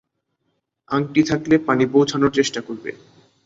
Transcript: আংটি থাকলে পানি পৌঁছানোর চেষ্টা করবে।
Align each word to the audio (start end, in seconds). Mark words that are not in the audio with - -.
আংটি 0.91 1.21
থাকলে 1.23 1.55
পানি 1.67 1.83
পৌঁছানোর 1.93 2.31
চেষ্টা 2.37 2.59
করবে। 2.67 2.91